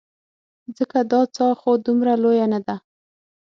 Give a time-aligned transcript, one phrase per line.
[0.77, 2.75] ځکه دا څاه خو دومره لویه نه ده.